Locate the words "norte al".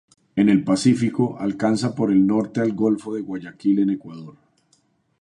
2.25-2.73